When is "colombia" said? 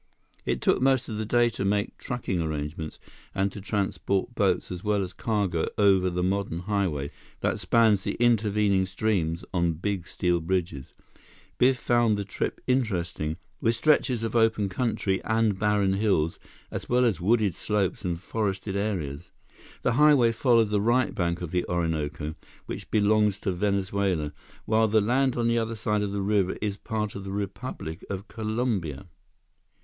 28.27-29.05